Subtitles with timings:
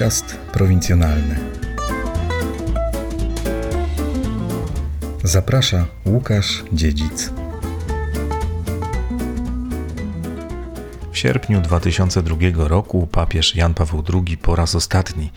[0.00, 1.36] Podcast prowincjonalny.
[5.24, 7.30] Zaprasza Łukasz Dziedzic.
[11.12, 15.32] W sierpniu 2002 roku papież Jan Paweł II po raz ostatni,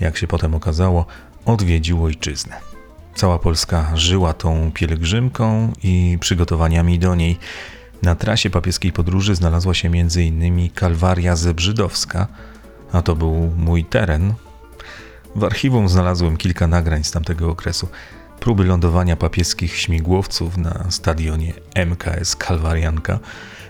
[0.00, 1.06] jak się potem okazało,
[1.44, 2.56] odwiedził ojczyznę.
[3.14, 7.38] Cała Polska żyła tą pielgrzymką i przygotowaniami do niej.
[8.02, 10.70] Na trasie papieskiej podróży znalazła się m.in.
[10.70, 12.26] Kalwaria Zebrzydowska,
[12.94, 14.34] a to był mój teren.
[15.36, 17.88] W archiwum znalazłem kilka nagrań z tamtego okresu.
[18.40, 21.52] Próby lądowania papieskich śmigłowców na stadionie
[21.86, 23.18] MKS Kalwarianka,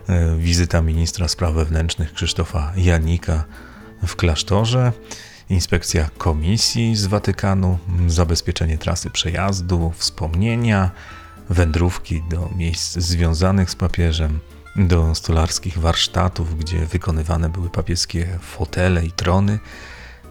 [0.09, 3.45] e, wizyta ministra spraw wewnętrznych Krzysztofa Janika
[4.07, 4.93] w klasztorze,
[5.51, 10.91] inspekcja komisji z Watykanu, zabezpieczenie trasy przejazdu, wspomnienia,
[11.51, 14.39] wędrówki do miejsc związanych z papieżem,
[14.77, 19.59] do stolarskich warsztatów, gdzie wykonywane były papieskie fotele i trony,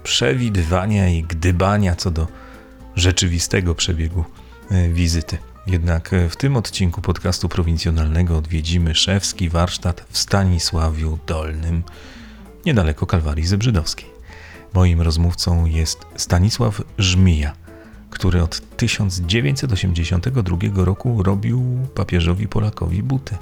[0.04, 2.28] przewidywania i gdybania co do
[2.96, 4.26] rzeczywistego przebiegu
[4.72, 5.38] e, wizyty.
[5.68, 11.84] Jednak e, w tym odcinku podcastu prowincjonalnego odwiedzimy szewski warsztat w Stanisławiu Dolnym,
[12.66, 14.10] niedaleko Kalwarii Zebrzydowskiej.
[14.74, 17.54] Moim rozmówcą jest Stanisław Żmija,
[18.10, 23.38] który od 1982 roku robił papieżowi Polakowi buty.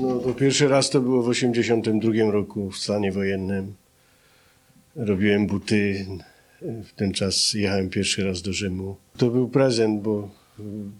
[0.00, 3.74] No to pierwszy raz to było w 82 roku w stanie wojennym.
[4.96, 6.06] Robiłem buty.
[6.62, 8.96] W ten czas jechałem pierwszy raz do Rzymu.
[9.16, 10.30] To był prezent, bo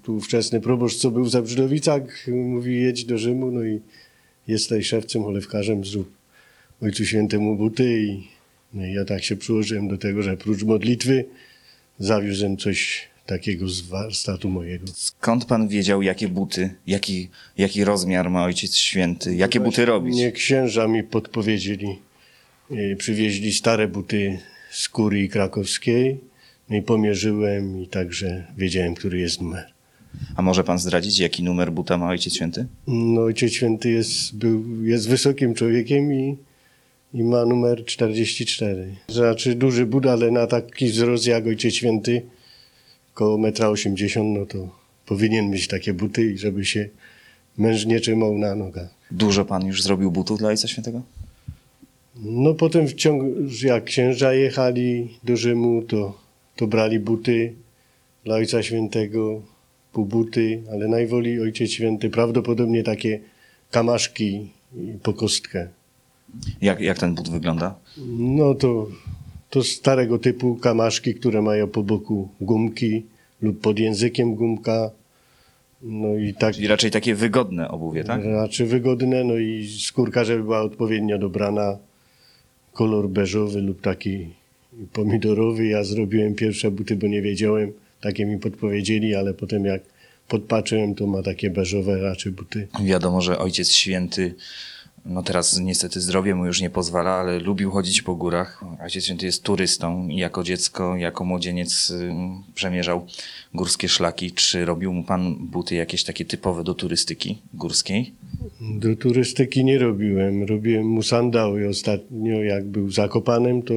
[0.03, 3.81] tu ówczesny proboszcz, co był w Zabrzydowicach, mówi jedź do Rzymu, no i
[4.49, 6.13] jesteś szewcem, cholewkarzem, zrób
[6.83, 8.29] Ojcu Świętemu buty i,
[8.75, 11.25] no i ja tak się przyłożyłem do tego, że prócz modlitwy
[11.99, 14.87] zawiózłem coś takiego z warsztatu mojego.
[14.95, 20.17] Skąd pan wiedział, jakie buty, jaki, jaki rozmiar ma Ojciec Święty, jakie buty robić?
[20.17, 21.99] Nie księża mi podpowiedzieli.
[22.71, 24.39] Yy, Przywieźli stare buty
[24.71, 26.21] z kurii krakowskiej.
[26.71, 29.73] No i pomierzyłem i także wiedziałem, który jest numer.
[30.37, 32.67] A może pan zdradzić, jaki numer buta ma Ojciec Święty?
[32.87, 36.37] No, Ojciec Święty jest, był, jest wysokim człowiekiem i,
[37.15, 38.95] i ma numer 44.
[39.09, 42.23] Znaczy duży but, ale na taki wzrost jak Ojciec Święty,
[43.15, 44.69] koło 1,80 m, no to
[45.07, 46.89] powinien mieć takie buty, i żeby się
[47.59, 48.95] męż nie trzymał na nogach.
[49.11, 51.03] Dużo pan już zrobił butów dla Ojca Świętego?
[52.17, 53.27] No potem w ciągu,
[53.63, 56.19] jak księża jechali do Rzymu, to,
[56.57, 57.55] to brali buty
[58.25, 59.43] dla Ojca Świętego,
[59.93, 63.21] półbuty, ale najwoli Ojciec Święty prawdopodobnie takie
[63.71, 65.69] kamaszki i po kostkę.
[66.61, 67.75] Jak, jak ten but wygląda?
[68.19, 68.87] No to,
[69.51, 73.03] to starego typu kamaszki, które mają po boku gumki
[73.43, 74.91] lub pod językiem gumka.
[75.83, 78.25] No i tak Czyli raczej takie wygodne obuwie, tak?
[78.25, 81.79] raczej wygodne, no i skórka, żeby była odpowiednio dobrana,
[82.73, 84.29] kolor beżowy lub taki
[84.93, 85.67] pomidorowy.
[85.67, 89.83] Ja zrobiłem pierwsze buty, bo nie wiedziałem, takie mi podpowiedzieli, ale potem jak
[90.29, 92.69] podpatrzyłem, to ma takie beżowe raczej buty.
[92.85, 94.35] Wiadomo, że Ojciec Święty,
[95.07, 98.65] no teraz niestety zdrowie mu już nie pozwala, ale lubił chodzić po górach.
[98.85, 101.93] Ojciec Święty jest turystą i jako dziecko, jako młodzieniec
[102.55, 103.07] przemierzał
[103.55, 104.33] górskie szlaki.
[104.33, 108.13] Czy robił mu pan buty jakieś takie typowe do turystyki górskiej?
[108.61, 110.43] Do turystyki nie robiłem.
[110.43, 111.69] Robiłem mu sandały.
[111.69, 113.75] Ostatnio jak był zakopanem, to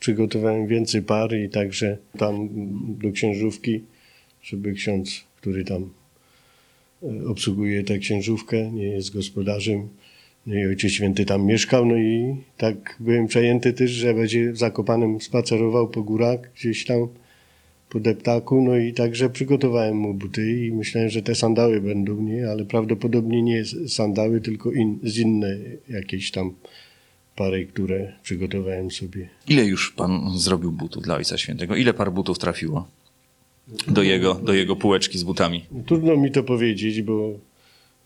[0.00, 2.48] przygotowałem więcej par i także tam
[2.98, 3.82] do księżówki,
[4.42, 5.90] żeby ksiądz, który tam
[7.02, 9.88] e, obsługuje tę księżówkę, nie jest gospodarzem,
[10.46, 14.58] no i Ojciec Święty tam mieszkał, no i tak byłem przejęty też, że będzie w
[14.58, 17.08] Zakopanem spacerował po górach, gdzieś tam
[17.90, 22.50] po deptaku, no i także przygotowałem mu buty i myślałem, że te sandały będą, nie?
[22.50, 25.56] Ale prawdopodobnie nie sandały, tylko in, z inne
[25.88, 26.54] jakieś tam
[27.36, 29.28] pary, które przygotowałem sobie.
[29.48, 31.76] Ile już pan zrobił butów dla Ojca Świętego?
[31.76, 32.88] Ile par butów trafiło
[33.88, 35.64] do jego, do jego półeczki z butami?
[35.86, 37.38] Trudno mi to powiedzieć, bo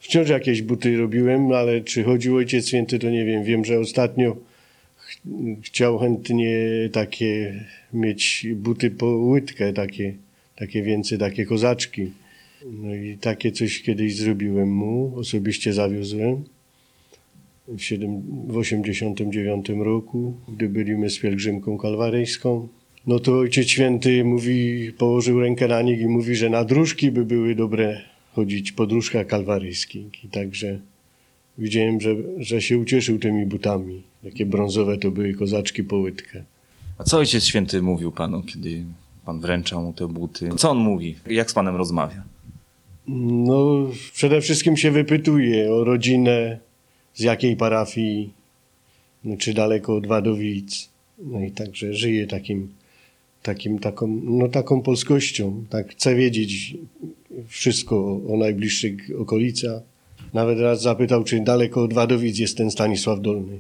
[0.03, 3.45] wciąż jakieś buty robiłem, ale czy chodził Ojciec Święty, to nie wiem.
[3.45, 4.37] Wiem, że ostatnio
[4.97, 5.21] ch-
[5.63, 6.57] chciał chętnie
[6.93, 10.15] takie mieć buty po łydkę, takie,
[10.57, 12.11] takie więcej, takie kozaczki.
[12.73, 16.45] No i takie coś kiedyś zrobiłem mu, osobiście zawiozłem
[17.69, 22.69] w, 7, w 89 roku, gdy byliśmy z pielgrzymką kalwaryjską.
[23.07, 27.25] No to Ojciec Święty mówi, położył rękę na nich i mówi, że na dróżki by
[27.25, 28.01] były dobre
[28.32, 30.25] chodzić po dróżkach kalwaryjskich.
[30.25, 30.79] I także
[31.58, 34.02] widziałem, że, że się ucieszył tymi butami.
[34.25, 36.44] Takie brązowe to były kozaczki po łydkę.
[36.99, 38.84] A co Ojciec Święty mówił panu, kiedy
[39.25, 40.49] Pan wręczał mu te buty.
[40.56, 41.17] Co on mówi?
[41.26, 42.23] Jak z panem rozmawia?
[43.08, 46.58] No, przede wszystkim się wypytuje o rodzinę,
[47.14, 48.32] z jakiej parafii,
[49.25, 50.88] no, czy daleko od Wadowic.
[51.19, 52.69] No i także żyje takim,
[53.43, 55.65] takim, taką, no, taką polskością.
[55.71, 56.77] Tak chce wiedzieć
[57.47, 59.83] wszystko o, o najbliższych okolicach.
[60.35, 63.59] Nawet raz zapytał, czy daleko od Wadowic jest ten Stanisław Dolny.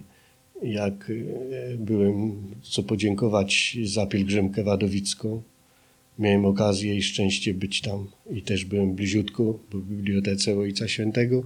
[0.62, 2.32] Jak e, byłem,
[2.62, 5.42] co podziękować za pielgrzymkę wadowicką.
[6.18, 11.42] Miałem okazję i szczęście być tam i też byłem bliziutko w bibliotece Ojca Świętego.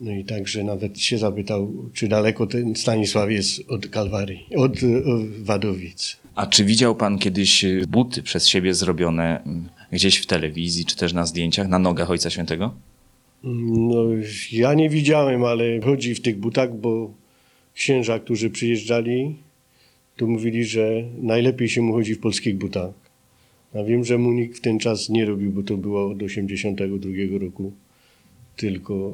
[0.00, 4.72] No i także nawet się zapytał, czy daleko ten Stanisław jest od Kalwarii, od
[5.42, 6.16] Wadowic.
[6.34, 11.12] A czy widział pan kiedyś buty przez siebie zrobione mm, gdzieś w telewizji, czy też
[11.12, 12.74] na zdjęciach, na nogach Ojca Świętego?
[13.44, 14.04] No,
[14.52, 17.14] ja nie widziałem, ale chodzi w tych butach, bo
[17.74, 19.36] księża, którzy przyjeżdżali,
[20.16, 22.94] to mówili, że najlepiej się mu chodzi w polskich butach.
[23.74, 27.38] A wiem, że mu nikt w ten czas nie robił, bo to było od 82
[27.40, 27.72] roku,
[28.56, 29.12] tylko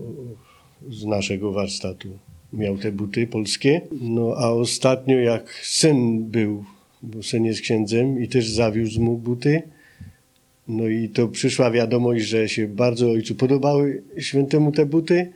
[0.88, 2.08] z naszego warsztatu.
[2.52, 3.80] Miał te buty polskie.
[4.00, 6.64] No a ostatnio jak syn był,
[7.02, 9.62] bo syn jest księdzem i też zawiózł mu buty,
[10.68, 15.32] no i to przyszła wiadomość, że się bardzo ojcu podobały świętemu te buty,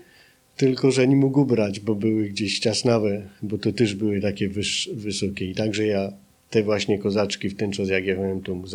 [0.56, 4.48] tylko że nie mógł brać, bo były gdzieś ciasnawe, bo to też były takie
[4.94, 5.50] wysokie.
[5.50, 6.12] I także ja
[6.50, 8.66] te właśnie kozaczki w ten czas jak jechałem, to mu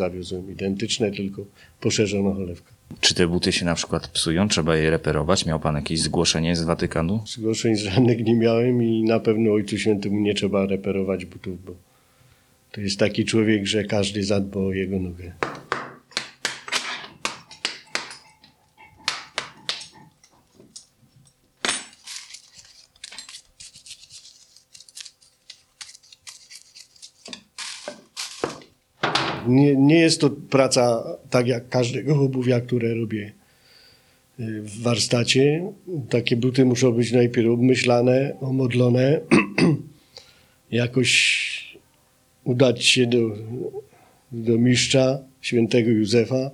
[0.52, 1.44] identyczne, tylko
[1.80, 2.79] poszerzono cholewka.
[3.00, 4.48] Czy te buty się na przykład psują?
[4.48, 5.46] Trzeba je reperować?
[5.46, 7.22] Miał pan jakieś zgłoszenie z Watykanu?
[7.26, 11.74] Zgłoszeń żadnych nie miałem i na pewno ojcu świętemu nie trzeba reperować butów, bo
[12.72, 15.32] to jest taki człowiek, że każdy zadba o jego nogę.
[29.50, 33.32] Nie, nie jest to praca tak jak każdego obuwia, które robię
[34.40, 35.72] y, w warsztacie.
[36.08, 39.20] Takie buty muszą być najpierw obmyślane, omodlone,
[40.70, 41.10] jakoś
[42.44, 43.18] udać się do,
[44.32, 46.50] do mistrza świętego Józefa,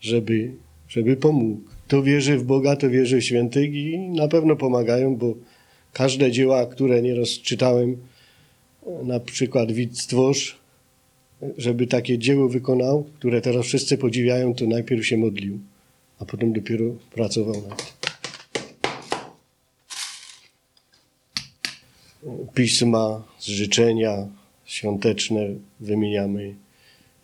[0.00, 0.50] żeby,
[0.88, 1.60] żeby pomógł.
[1.88, 5.34] To wierzy w Boga, to wierzy w świętych i na pewno pomagają, bo
[5.92, 7.96] każde dzieła, które nieraz czytałem,
[9.02, 10.63] na przykład Widz Stwórz,
[11.58, 15.58] żeby takie dzieło wykonał, które teraz wszyscy podziwiają, to najpierw się modlił,
[16.18, 16.84] a potem dopiero
[17.14, 17.94] pracował nad
[22.54, 24.28] Pisma, życzenia
[24.64, 25.46] świąteczne
[25.80, 26.54] wymieniamy,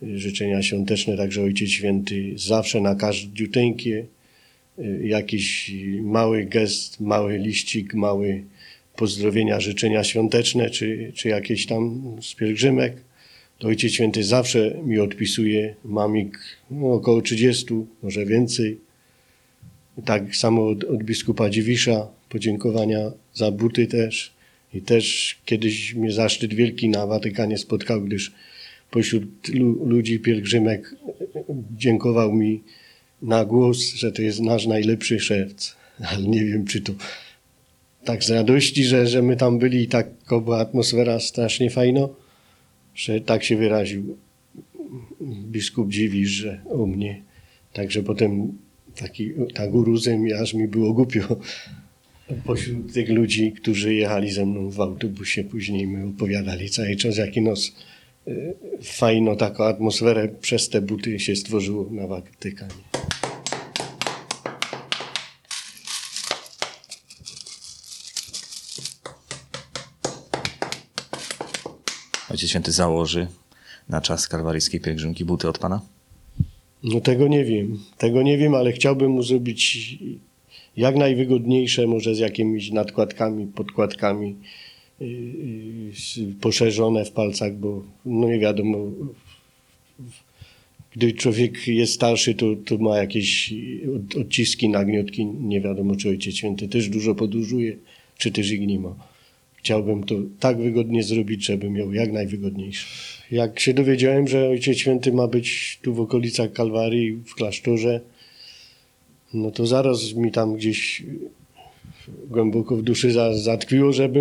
[0.02, 4.06] życzenia świąteczne, także Ojciec Święty zawsze na każdziuteńkie
[5.02, 5.72] jakiś
[6.02, 8.44] mały gest, mały liścik, mały
[8.96, 12.96] pozdrowienia, życzenia świąteczne, czy, czy jakieś tam z pielgrzymek
[13.60, 15.74] to Ojciec Święty zawsze mi odpisuje.
[15.84, 16.32] Mam ich
[16.70, 17.66] no, około 30,
[18.02, 18.78] może więcej.
[20.04, 24.32] Tak samo od, od biskupa Dziwisza podziękowania za buty też.
[24.74, 28.32] I też kiedyś mnie zaszczyt wielki na Watykanie spotkał, gdyż
[28.90, 30.94] pośród lu, ludzi pielgrzymek
[31.76, 32.62] dziękował mi
[33.22, 35.76] na głos, że to jest nasz najlepszy szewc.
[36.06, 36.92] Ale nie wiem, czy to
[38.04, 42.08] tak z radości, że, że my tam byli i tak była atmosfera strasznie fajna
[42.94, 44.17] że tak się wyraził
[45.23, 47.23] biskup Dziwisz, że o mnie.
[47.73, 48.59] Także potem
[48.97, 51.37] taki, tak uruzem, aż mi było głupio
[52.47, 55.44] pośród tych ludzi, którzy jechali ze mną w autobusie.
[55.44, 57.73] Później my opowiadali cały czas, jaki nos
[58.29, 62.75] y, fajno taką atmosferę przez te buty się stworzyło na Watykanie.
[72.31, 73.27] Ojciec Święty założy
[73.89, 75.81] na czas kalwaryjskiej pielgrzymki buty od pana?
[76.82, 77.79] No tego nie wiem.
[77.99, 79.99] Tego nie wiem, ale chciałbym mu zrobić
[80.77, 84.37] jak najwygodniejsze, może z jakimiś nadkładkami, podkładkami
[85.01, 88.79] yy, yy, poszerzone w palcach, bo no nie wiadomo,
[90.93, 93.55] gdy człowiek jest starszy, to, to ma jakieś
[93.96, 97.77] od- odciski, nagniotki, nie wiadomo czy Ojciec Święty też dużo podróżuje,
[98.19, 99.09] czy też ich nie ma.
[99.62, 102.86] Chciałbym to tak wygodnie zrobić, żeby miał jak najwygodniejsze.
[103.31, 108.00] Jak się dowiedziałem, że Ojciec Święty ma być tu w okolicach Kalwarii, w klasztorze,
[109.34, 111.02] no to zaraz mi tam gdzieś
[112.29, 114.20] głęboko w duszy za- zatkwiło, żeby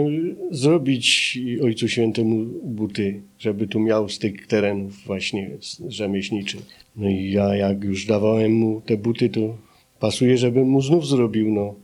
[0.52, 5.50] zrobić Ojcu Świętemu buty, żeby tu miał z tych terenów właśnie
[5.88, 6.62] rzemieślniczych.
[6.96, 9.58] No i ja jak już dawałem mu te buty, to
[10.00, 11.76] pasuje, żebym mu znów zrobił, no.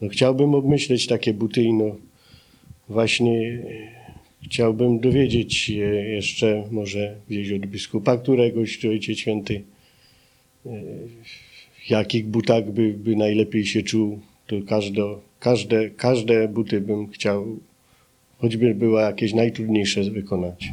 [0.00, 1.96] no chciałbym obmyśleć takie buty i no
[2.88, 3.62] właśnie
[4.44, 9.62] chciałbym dowiedzieć się jeszcze może gdzieś od biskupa któregoś, czy Ojciec Święty,
[10.66, 10.70] e,
[11.88, 14.18] jakich butach by, by najlepiej się czuł.
[14.46, 15.02] To każde,
[15.40, 17.58] każde, każde buty bym chciał,
[18.38, 20.72] choćby były jakieś najtrudniejsze wykonać.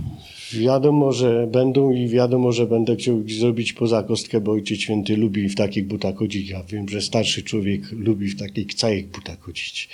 [0.53, 5.49] Wiadomo, że będą i wiadomo, że będę chciał zrobić poza kostkę, bo Ojciec Święty lubi
[5.49, 6.49] w takich butach chodzić.
[6.49, 9.89] Ja wiem, że starszy człowiek lubi w takich całych butach chodzić.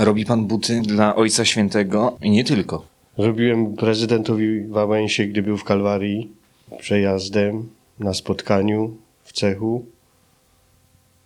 [0.00, 2.86] Robi pan buty dla Ojca Świętego i nie tylko.
[3.18, 6.32] Robiłem prezydentowi Wałęsie, gdy był w Kalwarii,
[6.78, 9.84] przejazdem na spotkaniu w cechu.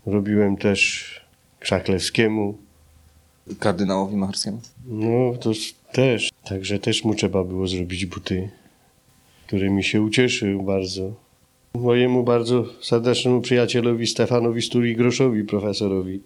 [0.07, 1.11] Robiłem też
[1.61, 2.59] Krzaklewskiemu.
[3.59, 4.61] Kardynałowi Macharskiemu.
[4.87, 5.51] No, to
[5.93, 6.31] też.
[6.45, 8.51] Także też mu trzeba było zrobić buty,
[9.47, 11.13] którymi się ucieszył bardzo.
[11.75, 16.21] Mojemu bardzo serdecznemu przyjacielowi Stefanowi Stuli Groszowi, profesorowi,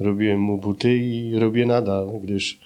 [0.00, 2.60] robiłem mu buty i robię nadal, gdyż,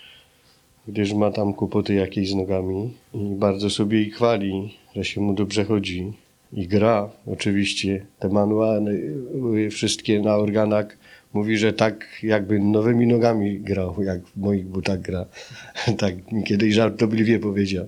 [0.89, 5.35] gdyż ma tam kłopoty jakieś z nogami i bardzo sobie ich chwali, że się mu
[5.35, 6.13] dobrze chodzi.
[6.53, 10.99] I gra oczywiście, te manuale y, wszystkie na organach
[11.33, 15.27] mówi, że tak jakby nowymi nogami grał, jak w moich butach gra.
[15.99, 17.87] tak mi kiedyś żartobliwie powiedział.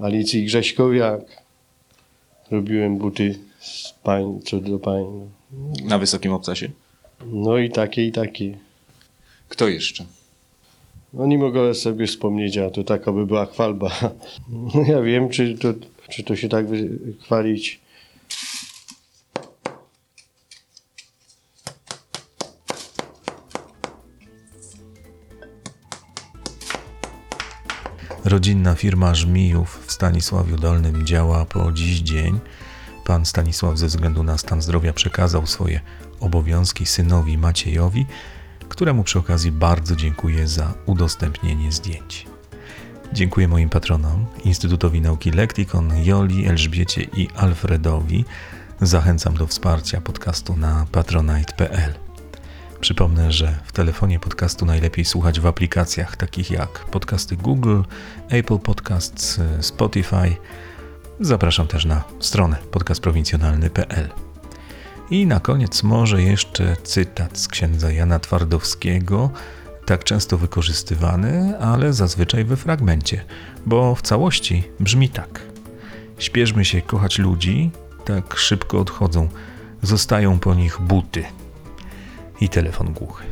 [0.00, 1.20] Alicji Grześkowiak
[2.50, 5.04] robiłem buty z pań, co do pań.
[5.84, 6.68] Na wysokim obcasie.
[7.26, 8.58] No i takie, i takie.
[9.52, 10.04] Kto jeszcze?
[11.12, 13.90] No nie mogę sobie wspomnieć, a to taka by była chwalba.
[14.74, 15.74] No ja wiem, czy to,
[16.10, 16.66] czy to się tak
[17.20, 17.80] chwalić.
[28.24, 32.40] Rodzinna firma Żmijów w Stanisławiu Dolnym działa po dziś dzień.
[33.04, 35.80] Pan Stanisław ze względu na stan zdrowia przekazał swoje
[36.20, 38.06] obowiązki synowi Maciejowi,
[38.72, 42.26] któremu przy okazji bardzo dziękuję za udostępnienie zdjęć.
[43.12, 48.24] Dziękuję moim patronom, Instytutowi Nauki Lektikon, Joli, Elżbiecie i Alfredowi.
[48.80, 51.94] Zachęcam do wsparcia podcastu na patronite.pl.
[52.80, 57.82] Przypomnę, że w telefonie podcastu najlepiej słuchać w aplikacjach takich jak podcasty Google,
[58.28, 60.36] Apple Podcasts, Spotify.
[61.20, 64.31] Zapraszam też na stronę podcastprowincjonalny.pl.
[65.12, 69.30] I na koniec może jeszcze cytat z księdza Jana Twardowskiego,
[69.86, 73.24] tak często wykorzystywany, ale zazwyczaj we fragmencie,
[73.66, 75.40] bo w całości brzmi tak.
[76.18, 77.70] Śpieszmy się kochać ludzi,
[78.04, 79.28] tak szybko odchodzą,
[79.82, 81.24] zostają po nich buty
[82.40, 83.24] i telefon głuchy.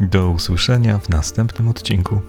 [0.00, 2.20] Do usłyszenia w następnym odcinku.